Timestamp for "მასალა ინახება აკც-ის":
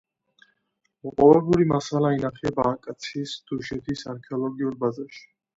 1.73-3.37